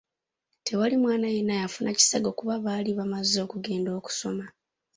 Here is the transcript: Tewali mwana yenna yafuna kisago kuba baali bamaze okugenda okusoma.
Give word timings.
Tewali 0.65 0.97
mwana 0.97 1.27
yenna 1.29 1.55
yafuna 1.61 1.91
kisago 1.97 2.29
kuba 2.37 2.55
baali 2.63 2.91
bamaze 2.99 3.37
okugenda 3.45 3.89
okusoma. 3.99 4.45